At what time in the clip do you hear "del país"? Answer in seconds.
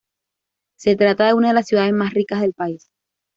2.41-2.89